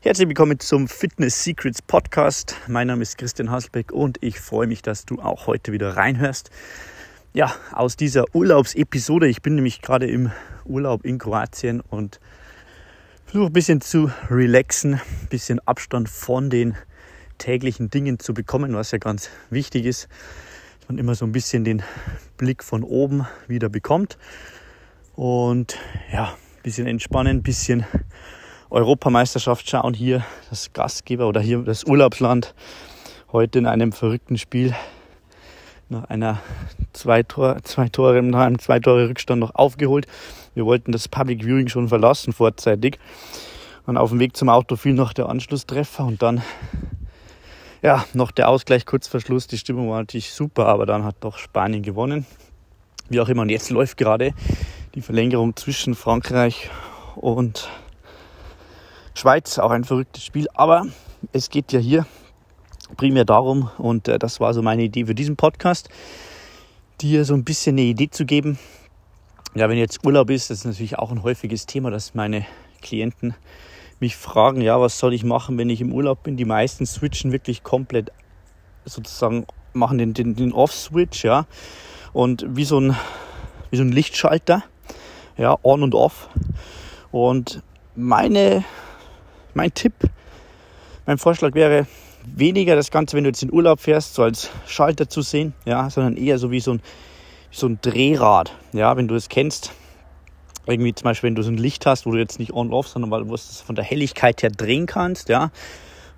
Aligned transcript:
Herzlich 0.00 0.28
willkommen 0.28 0.60
zum 0.60 0.86
Fitness 0.86 1.42
Secrets 1.42 1.82
Podcast. 1.82 2.54
Mein 2.68 2.86
Name 2.86 3.02
ist 3.02 3.18
Christian 3.18 3.50
Hasselbeck 3.50 3.90
und 3.90 4.16
ich 4.22 4.38
freue 4.38 4.68
mich, 4.68 4.80
dass 4.80 5.04
du 5.04 5.20
auch 5.20 5.48
heute 5.48 5.72
wieder 5.72 5.96
reinhörst. 5.96 6.52
Ja, 7.34 7.52
aus 7.72 7.96
dieser 7.96 8.32
Urlaubsepisode. 8.32 9.26
Ich 9.26 9.42
bin 9.42 9.56
nämlich 9.56 9.82
gerade 9.82 10.06
im 10.06 10.30
Urlaub 10.64 11.04
in 11.04 11.18
Kroatien 11.18 11.80
und 11.80 12.20
versuche 13.24 13.46
ein 13.46 13.52
bisschen 13.52 13.80
zu 13.80 14.12
relaxen, 14.30 14.94
ein 14.94 15.28
bisschen 15.30 15.58
Abstand 15.66 16.08
von 16.08 16.48
den 16.48 16.76
täglichen 17.38 17.90
Dingen 17.90 18.20
zu 18.20 18.34
bekommen, 18.34 18.76
was 18.76 18.92
ja 18.92 18.98
ganz 18.98 19.30
wichtig 19.50 19.84
ist, 19.84 20.06
dass 20.78 20.90
man 20.90 20.98
immer 20.98 21.16
so 21.16 21.24
ein 21.24 21.32
bisschen 21.32 21.64
den 21.64 21.82
Blick 22.36 22.62
von 22.62 22.84
oben 22.84 23.26
wieder 23.48 23.68
bekommt 23.68 24.16
und 25.16 25.76
ja, 26.12 26.26
ein 26.26 26.62
bisschen 26.62 26.86
entspannen, 26.86 27.38
ein 27.38 27.42
bisschen 27.42 27.84
Europameisterschaft 28.70 29.68
schauen. 29.68 29.94
Hier 29.94 30.24
das 30.50 30.72
Gastgeber 30.72 31.26
oder 31.26 31.40
hier 31.40 31.58
das 31.60 31.84
Urlaubsland 31.84 32.54
heute 33.32 33.58
in 33.58 33.66
einem 33.66 33.92
verrückten 33.92 34.38
Spiel 34.38 34.74
nach 35.88 36.04
einer 36.04 36.40
zwei, 36.92 37.22
Tor, 37.22 37.58
zwei 37.62 37.88
Tore, 37.88 38.22
nach 38.22 38.40
einem 38.40 38.58
zwei 38.58 38.78
Tore 38.78 39.08
Rückstand 39.08 39.40
noch 39.40 39.54
aufgeholt. 39.54 40.06
Wir 40.54 40.66
wollten 40.66 40.92
das 40.92 41.08
Public 41.08 41.44
Viewing 41.44 41.68
schon 41.68 41.88
verlassen 41.88 42.32
vorzeitig. 42.32 42.98
Und 43.86 43.96
auf 43.96 44.10
dem 44.10 44.18
Weg 44.18 44.36
zum 44.36 44.50
Auto 44.50 44.76
fiel 44.76 44.92
noch 44.92 45.14
der 45.14 45.28
Anschlusstreffer 45.28 46.04
und 46.04 46.20
dann 46.20 46.42
ja, 47.82 48.04
noch 48.12 48.30
der 48.30 48.48
Ausgleich 48.48 48.84
kurz 48.84 49.08
vor 49.08 49.20
Schluss. 49.20 49.46
Die 49.46 49.56
Stimmung 49.56 49.88
war 49.88 49.98
natürlich 49.98 50.32
super, 50.32 50.66
aber 50.66 50.84
dann 50.84 51.04
hat 51.04 51.16
doch 51.20 51.38
Spanien 51.38 51.82
gewonnen. 51.82 52.26
Wie 53.08 53.20
auch 53.20 53.28
immer. 53.28 53.42
Und 53.42 53.48
jetzt 53.48 53.70
läuft 53.70 53.96
gerade 53.96 54.34
die 54.94 55.00
Verlängerung 55.00 55.56
zwischen 55.56 55.94
Frankreich 55.94 56.70
und 57.14 57.68
Schweiz, 59.18 59.58
auch 59.58 59.72
ein 59.72 59.82
verrücktes 59.82 60.24
Spiel. 60.24 60.46
Aber 60.54 60.86
es 61.32 61.50
geht 61.50 61.72
ja 61.72 61.80
hier 61.80 62.06
primär 62.96 63.24
darum, 63.24 63.68
und 63.76 64.06
äh, 64.06 64.18
das 64.18 64.38
war 64.38 64.54
so 64.54 64.62
meine 64.62 64.84
Idee 64.84 65.06
für 65.06 65.14
diesen 65.14 65.36
Podcast, 65.36 65.88
dir 67.00 67.24
so 67.24 67.34
ein 67.34 67.42
bisschen 67.42 67.74
eine 67.74 67.82
Idee 67.82 68.10
zu 68.10 68.24
geben. 68.24 68.58
Ja, 69.56 69.68
wenn 69.68 69.76
jetzt 69.76 70.06
Urlaub 70.06 70.30
ist, 70.30 70.50
das 70.50 70.58
ist 70.58 70.64
natürlich 70.66 70.98
auch 70.98 71.10
ein 71.10 71.24
häufiges 71.24 71.66
Thema, 71.66 71.90
dass 71.90 72.14
meine 72.14 72.46
Klienten 72.80 73.34
mich 73.98 74.16
fragen, 74.16 74.60
ja, 74.60 74.80
was 74.80 75.00
soll 75.00 75.12
ich 75.12 75.24
machen, 75.24 75.58
wenn 75.58 75.68
ich 75.68 75.80
im 75.80 75.92
Urlaub 75.92 76.22
bin? 76.22 76.36
Die 76.36 76.44
meisten 76.44 76.86
switchen 76.86 77.32
wirklich 77.32 77.64
komplett 77.64 78.12
sozusagen, 78.84 79.46
machen 79.72 79.98
den, 79.98 80.14
den, 80.14 80.36
den 80.36 80.52
Off-Switch, 80.52 81.24
ja. 81.24 81.46
Und 82.12 82.46
wie 82.48 82.64
so 82.64 82.78
ein, 82.78 82.96
wie 83.70 83.76
so 83.76 83.82
ein 83.82 83.90
Lichtschalter, 83.90 84.62
ja, 85.36 85.56
on 85.64 85.82
und 85.82 85.96
off. 85.96 86.28
Und 87.10 87.64
meine 87.96 88.64
mein 89.54 89.72
Tipp, 89.74 89.94
mein 91.06 91.18
Vorschlag 91.18 91.54
wäre, 91.54 91.86
weniger 92.24 92.76
das 92.76 92.90
Ganze, 92.90 93.16
wenn 93.16 93.24
du 93.24 93.30
jetzt 93.30 93.42
in 93.42 93.52
Urlaub 93.52 93.80
fährst, 93.80 94.14
so 94.14 94.22
als 94.22 94.50
Schalter 94.66 95.08
zu 95.08 95.22
sehen, 95.22 95.54
ja, 95.64 95.88
sondern 95.90 96.16
eher 96.16 96.38
so 96.38 96.50
wie 96.50 96.60
so 96.60 96.72
ein, 96.72 96.82
so 97.50 97.66
ein 97.66 97.78
Drehrad. 97.80 98.54
Ja, 98.72 98.96
wenn 98.96 99.08
du 99.08 99.14
es 99.14 99.28
kennst, 99.28 99.72
irgendwie 100.66 100.94
zum 100.94 101.04
Beispiel, 101.04 101.28
wenn 101.28 101.34
du 101.34 101.42
so 101.42 101.50
ein 101.50 101.56
Licht 101.56 101.86
hast, 101.86 102.06
wo 102.06 102.10
du 102.10 102.18
jetzt 102.18 102.38
nicht 102.38 102.52
on-off, 102.52 102.88
sondern 102.88 103.10
weil 103.10 103.24
du 103.24 103.34
es 103.34 103.60
von 103.60 103.74
der 103.74 103.84
Helligkeit 103.84 104.42
her 104.42 104.50
drehen 104.50 104.86
kannst, 104.86 105.28
ja. 105.28 105.50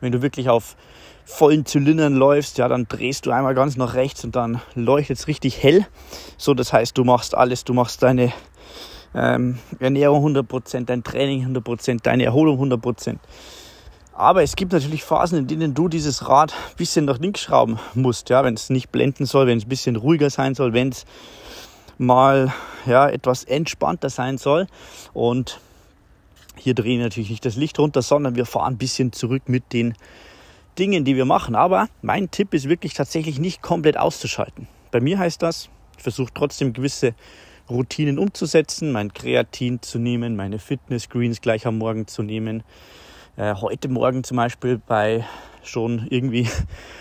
Wenn 0.00 0.12
du 0.12 0.22
wirklich 0.22 0.48
auf 0.48 0.76
vollen 1.24 1.64
Zylindern 1.64 2.14
läufst, 2.14 2.58
ja, 2.58 2.66
dann 2.66 2.88
drehst 2.88 3.26
du 3.26 3.30
einmal 3.30 3.54
ganz 3.54 3.76
nach 3.76 3.94
rechts 3.94 4.24
und 4.24 4.34
dann 4.34 4.60
leuchtet 4.74 5.18
es 5.18 5.28
richtig 5.28 5.62
hell. 5.62 5.86
So, 6.36 6.54
das 6.54 6.72
heißt, 6.72 6.98
du 6.98 7.04
machst 7.04 7.36
alles, 7.36 7.64
du 7.64 7.74
machst 7.74 8.02
deine 8.02 8.32
ähm, 9.14 9.58
Ernährung 9.78 10.36
100%, 10.36 10.84
dein 10.84 11.02
Training 11.02 11.46
100%, 11.46 12.02
deine 12.02 12.24
Erholung 12.24 12.60
100%. 12.60 13.16
Aber 14.12 14.42
es 14.42 14.54
gibt 14.54 14.72
natürlich 14.72 15.02
Phasen, 15.02 15.38
in 15.38 15.46
denen 15.46 15.72
du 15.74 15.88
dieses 15.88 16.28
Rad 16.28 16.52
ein 16.52 16.76
bisschen 16.76 17.06
nach 17.06 17.18
links 17.18 17.40
schrauben 17.40 17.78
musst, 17.94 18.28
ja, 18.28 18.44
wenn 18.44 18.54
es 18.54 18.68
nicht 18.68 18.90
blenden 18.90 19.24
soll, 19.24 19.46
wenn 19.46 19.58
es 19.58 19.64
ein 19.64 19.68
bisschen 19.68 19.96
ruhiger 19.96 20.28
sein 20.28 20.54
soll, 20.54 20.74
wenn 20.74 20.90
es 20.90 21.06
mal 21.96 22.52
ja, 22.86 23.08
etwas 23.08 23.44
entspannter 23.44 24.10
sein 24.10 24.36
soll. 24.36 24.66
Und 25.14 25.60
hier 26.56 26.74
drehen 26.74 26.98
wir 26.98 27.06
natürlich 27.06 27.30
nicht 27.30 27.46
das 27.46 27.56
Licht 27.56 27.78
runter, 27.78 28.02
sondern 28.02 28.36
wir 28.36 28.44
fahren 28.44 28.74
ein 28.74 28.78
bisschen 28.78 29.12
zurück 29.12 29.44
mit 29.46 29.72
den 29.72 29.94
Dingen, 30.78 31.04
die 31.04 31.16
wir 31.16 31.24
machen. 31.24 31.54
Aber 31.54 31.88
mein 32.02 32.30
Tipp 32.30 32.52
ist 32.52 32.68
wirklich 32.68 32.94
tatsächlich 32.94 33.38
nicht 33.38 33.62
komplett 33.62 33.96
auszuschalten. 33.96 34.68
Bei 34.90 35.00
mir 35.00 35.18
heißt 35.18 35.40
das, 35.40 35.70
ich 35.96 36.02
versuche 36.02 36.32
trotzdem 36.34 36.72
gewisse 36.72 37.14
Routinen 37.70 38.18
umzusetzen, 38.18 38.90
mein 38.90 39.14
Kreatin 39.14 39.80
zu 39.80 39.98
nehmen, 39.98 40.34
meine 40.34 40.58
Fitness-Greens 40.58 41.40
gleich 41.40 41.66
am 41.66 41.78
Morgen 41.78 42.08
zu 42.08 42.22
nehmen. 42.22 42.64
Äh, 43.36 43.54
heute 43.54 43.88
Morgen 43.88 44.24
zum 44.24 44.36
Beispiel 44.36 44.80
bei 44.84 45.24
schon 45.62 46.06
irgendwie 46.10 46.48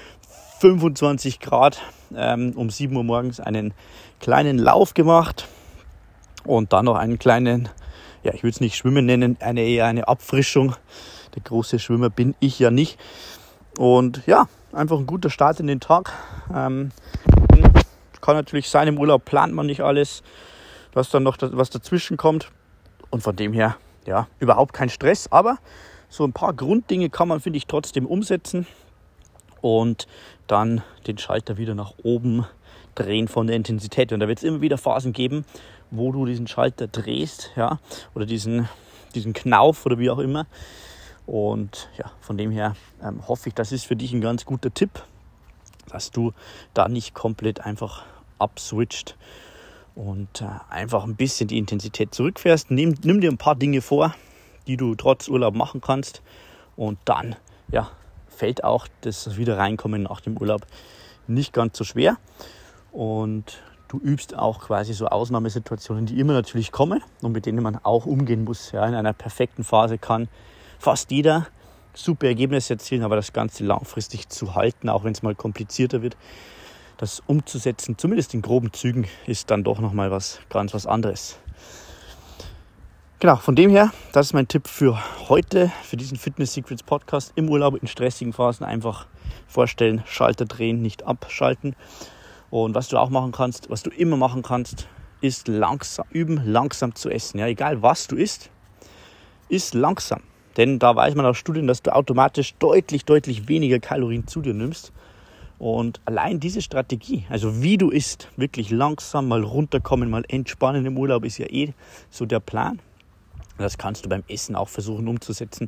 25 0.60 1.40
Grad 1.40 1.82
ähm, 2.16 2.54
um 2.56 2.70
7 2.70 2.96
Uhr 2.96 3.04
morgens 3.04 3.40
einen 3.40 3.74
kleinen 4.20 4.60
Lauf 4.60 4.94
gemacht 4.94 5.48
und 6.44 6.72
dann 6.72 6.86
noch 6.86 6.96
einen 6.96 7.18
kleinen, 7.18 7.70
ja, 8.24 8.34
ich 8.34 8.44
würde 8.44 8.52
es 8.52 8.62
nicht 8.62 8.76
Schwimmen 8.76 9.06
nennen, 9.06 9.38
eine 9.40 9.62
eher 9.62 9.86
eine 9.86 10.08
Abfrischung. 10.08 10.76
Der 11.36 11.42
große 11.42 11.80
Schwimmer 11.80 12.10
bin 12.10 12.36
ich 12.40 12.60
ja 12.60 12.70
nicht. 12.70 13.00
Und 13.78 14.22
ja, 14.28 14.48
einfach 14.72 14.98
ein 14.98 15.08
guter 15.08 15.30
Start 15.30 15.60
in 15.60 15.68
den 15.68 15.80
Tag. 15.80 16.12
Ähm, 16.54 16.92
kann 18.22 18.36
natürlich 18.36 18.70
sein, 18.70 18.88
im 18.88 19.00
Urlaub 19.00 19.26
plant 19.26 19.54
man 19.54 19.66
nicht 19.66 19.82
alles 19.82 20.22
was 20.94 21.10
dann 21.10 21.24
noch 21.24 21.38
was 21.40 21.70
dazwischen 21.70 22.18
kommt. 22.18 22.52
Und 23.10 23.22
von 23.22 23.36
dem 23.36 23.54
her, 23.54 23.78
ja, 24.06 24.28
überhaupt 24.40 24.74
kein 24.74 24.90
Stress. 24.90 25.32
Aber 25.32 25.58
so 26.10 26.24
ein 26.24 26.34
paar 26.34 26.54
Grunddinge 26.54 27.10
kann 27.10 27.28
man, 27.28 27.40
finde 27.40 27.58
ich, 27.58 27.68
trotzdem 27.68 28.06
umsetzen. 28.06 28.68
Und 29.62 30.08
dann 30.48 30.82
den 31.06 31.18
Schalter 31.18 31.58
wieder 31.58 31.76
nach 31.76 31.94
oben 32.04 32.46
drehen 32.96 33.28
von 33.28 33.48
der 33.48 33.56
Intensität. 33.56 34.12
Und 34.14 34.20
da 34.20 34.28
wird 34.28 34.40
es 34.40 34.44
immer 34.44 34.62
wieder 34.62 34.78
Phasen 34.78 35.14
geben, 35.14 35.46
wo 35.92 36.12
du 36.12 36.26
diesen 36.26 36.48
Schalter 36.48 36.88
drehst, 36.88 37.52
ja, 37.56 37.80
oder 38.14 38.26
diesen, 38.26 38.70
diesen 39.16 39.34
Knauf 39.34 39.86
oder 39.86 39.98
wie 40.00 40.10
auch 40.10 40.20
immer. 40.20 40.46
Und 41.26 41.90
ja, 41.98 42.12
von 42.22 42.38
dem 42.38 42.52
her 42.52 42.76
ähm, 43.04 43.28
hoffe 43.28 43.50
ich, 43.50 43.56
das 43.56 43.72
ist 43.72 43.86
für 43.86 43.96
dich 43.96 44.14
ein 44.14 44.22
ganz 44.22 44.46
guter 44.46 44.74
Tipp, 44.74 45.04
dass 45.90 46.12
du 46.12 46.34
da 46.74 46.88
nicht 46.88 47.14
komplett 47.14 47.62
einfach 47.62 48.04
abswitcht 48.40 49.16
und 50.00 50.42
äh, 50.42 50.46
einfach 50.70 51.04
ein 51.04 51.18
bisschen 51.18 51.50
die 51.50 51.58
Intensität 51.58 52.16
zurückfährst. 52.16 52.72
Nimm, 52.72 52.96
nimm 53.04 53.20
dir 53.20 53.30
ein 53.30 53.38
paar 53.38 53.56
Dinge 53.56 53.82
vor, 53.82 54.16
die 54.66 54.78
du 54.78 54.96
trotz 54.96 55.28
Urlaub 55.28 55.56
machen 55.56 55.82
kannst 55.82 56.22
und 56.78 56.98
dann 57.04 57.36
ja, 57.70 57.92
fällt 58.30 58.64
auch 58.64 58.88
das 59.02 59.36
wieder 59.36 59.58
reinkommen 59.58 60.04
nach 60.04 60.22
dem 60.22 60.38
Urlaub 60.38 60.66
nicht 61.28 61.52
ganz 61.52 61.78
so 61.78 61.84
schwer. 61.84 62.16
Und 62.94 63.62
du 63.90 64.00
übst 64.00 64.38
auch 64.38 64.62
quasi 64.62 64.94
so 64.94 65.08
Ausnahmesituationen, 65.08 66.06
die 66.06 66.18
immer 66.18 66.32
natürlich 66.32 66.72
kommen 66.72 67.04
und 67.22 67.34
mit 67.34 67.46
denen 67.46 67.62
man 67.62 67.78
auch 67.84 68.06
umgehen 68.06 68.46
muss. 68.46 68.72
Ja, 68.72 68.88
in 68.88 68.96
einer 68.96 69.14
perfekten 69.14 69.66
Phase 69.66 69.98
kann 69.98 70.30
fast 70.80 71.12
jeder 71.12 71.48
super 71.94 72.28
Ergebnisse 72.28 72.76
erzielen, 72.76 73.04
aber 73.04 73.18
das 73.18 73.34
Ganze 73.34 73.66
langfristig 73.66 74.30
zu 74.30 74.56
halten, 74.56 74.88
auch 74.88 75.04
wenn 75.04 75.12
es 75.12 75.24
mal 75.24 75.36
komplizierter 75.36 76.02
wird, 76.02 76.16
das 77.00 77.22
umzusetzen, 77.26 77.98
zumindest 77.98 78.34
in 78.34 78.42
groben 78.42 78.74
Zügen, 78.74 79.08
ist 79.26 79.50
dann 79.50 79.64
doch 79.64 79.80
nochmal 79.80 80.12
was 80.12 80.40
ganz 80.50 80.74
was 80.74 80.86
anderes. 80.86 81.40
Genau, 83.22 83.38
von 83.38 83.56
dem 83.56 83.70
her, 83.70 83.92
das 84.12 84.28
ist 84.28 84.34
mein 84.34 84.50
Tipp 84.50 84.68
für 84.68 85.00
heute, 85.30 85.72
für 85.84 85.96
diesen 85.96 86.18
Fitness 86.18 86.54
Secrets 86.54 86.84
Podcast. 86.84 87.32
Im 87.36 87.50
Urlaub, 87.50 87.76
in 87.82 87.88
stressigen 87.88 88.34
Phasen 88.34 88.66
einfach 88.66 89.08
vorstellen, 89.48 90.04
Schalter 90.06 90.44
drehen, 90.44 90.82
nicht 90.82 91.04
abschalten. 91.04 91.74
Und 92.50 92.76
was 92.76 92.90
du 92.90 92.98
auch 92.98 93.10
machen 93.10 93.32
kannst, 93.32 93.70
was 93.70 93.82
du 93.82 93.92
immer 93.92 94.18
machen 94.18 94.42
kannst, 94.42 94.90
ist 95.22 95.48
langsam 95.48 96.06
üben, 96.12 96.42
langsam 96.46 96.96
zu 96.96 97.10
essen. 97.10 97.40
Ja, 97.40 97.48
egal 97.48 97.82
was 97.82 98.08
du 98.08 98.18
isst, 98.18 98.50
ist 99.48 99.74
langsam. 99.74 100.22
Denn 100.58 100.80
da 100.80 100.98
weiß 100.98 101.16
man 101.16 101.26
aus 101.26 101.38
Studien, 101.38 101.68
dass 101.68 101.82
du 101.82 101.96
automatisch 101.96 102.56
deutlich, 102.56 103.06
deutlich 103.06 103.48
weniger 103.48 103.80
Kalorien 103.80 104.28
zu 104.28 104.42
dir 104.42 104.54
nimmst, 104.54 104.92
und 105.60 106.00
allein 106.06 106.40
diese 106.40 106.62
Strategie, 106.62 107.26
also 107.30 107.62
wie 107.62 107.78
du 107.78 107.90
isst, 107.90 108.30
wirklich 108.38 108.72
langsam 108.72 109.28
mal 109.28 109.44
runterkommen, 109.44 110.10
mal 110.10 110.24
entspannen 110.30 110.86
im 110.86 110.98
Urlaub, 110.98 111.26
ist 111.26 111.38
ja 111.38 111.48
eh 111.48 111.74
so 112.10 112.26
der 112.26 112.40
Plan. 112.40 112.80
Das 113.58 113.78
kannst 113.78 114.06
du 114.06 114.10
beim 114.10 114.24
Essen 114.30 114.56
auch 114.56 114.70
versuchen 114.70 115.10
umzusetzen. 115.10 115.68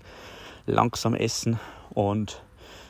Langsam 0.65 1.13
essen 1.13 1.59
und 1.89 2.41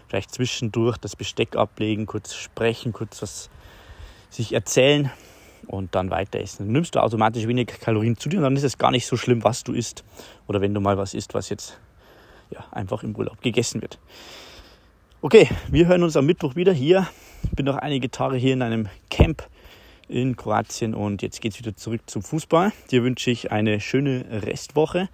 vielleicht 0.08 0.32
zwischendurch 0.32 0.98
das 0.98 1.16
Besteck 1.16 1.56
ablegen, 1.56 2.06
kurz 2.06 2.36
sprechen, 2.36 2.94
kurz 2.94 3.22
was 3.24 3.50
sich 4.30 4.54
erzählen 4.54 5.12
und 5.66 5.96
dann 5.96 6.12
weiter 6.12 6.40
essen. 6.40 6.66
Dann 6.66 6.74
nimmst 6.74 6.94
du 6.94 7.02
automatisch 7.02 7.48
weniger 7.48 7.76
Kalorien 7.78 8.16
zu 8.16 8.30
dir 8.30 8.38
und 8.38 8.44
dann 8.44 8.56
ist 8.56 8.64
es 8.64 8.78
gar 8.78 8.92
nicht 8.92 9.08
so 9.08 9.18
schlimm, 9.18 9.44
was 9.44 9.64
du 9.64 9.74
isst 9.74 10.04
oder 10.48 10.62
wenn 10.62 10.74
du 10.76 10.82
mal 10.82 11.00
was 11.00 11.16
isst, 11.16 11.34
was 11.34 11.50
jetzt 11.50 11.80
ja, 12.52 12.64
einfach 12.72 13.02
im 13.02 13.16
Urlaub 13.16 13.42
gegessen 13.42 13.82
wird. 13.82 13.98
Okay, 15.24 15.48
wir 15.70 15.86
hören 15.86 16.02
uns 16.02 16.18
am 16.18 16.26
Mittwoch 16.26 16.56
wieder 16.56 16.74
hier. 16.74 17.08
Ich 17.44 17.52
bin 17.52 17.68
noch 17.68 17.76
einige 17.76 18.10
Tage 18.10 18.38
hier 18.38 18.54
in 18.54 18.64
einem 18.64 18.90
Camp 19.12 19.48
in 20.08 20.36
Kroatien 20.36 20.96
und 20.96 21.22
jetzt 21.22 21.42
geht 21.42 21.54
es 21.54 21.60
wieder 21.60 21.76
zurück 21.76 22.02
zum 22.08 22.24
Fußball. 22.24 22.74
Dir 22.90 23.04
wünsche 23.04 23.30
ich 23.30 23.52
eine 23.52 23.80
schöne 23.80 24.26
Restwoche 24.32 25.10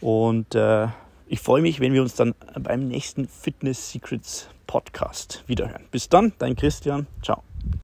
und 0.00 0.56
äh, 0.56 0.88
Ich 1.28 1.38
freue 1.38 1.62
mich, 1.62 1.78
wenn 1.78 1.92
wir 1.92 2.02
uns 2.02 2.16
dann 2.16 2.34
beim 2.58 2.88
nächsten 2.88 3.28
Fitness 3.28 3.92
Secrets 3.92 4.48
Podcast 4.66 5.44
wiederhören. 5.46 5.84
Bis 5.92 6.08
dann, 6.08 6.32
dein 6.40 6.56
Christian. 6.56 7.06
Ciao. 7.22 7.47